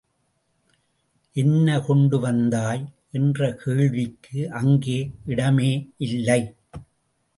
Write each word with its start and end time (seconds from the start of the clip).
என்ன 1.35 1.79
கொண்டு 1.79 2.19
வந்தாய்? 2.19 2.81
என்ற 3.11 3.53
கேள்விக்கு 3.53 4.51
அங்கே 4.51 4.99
இடமே 5.25 5.71
இல்லை. 5.97 6.41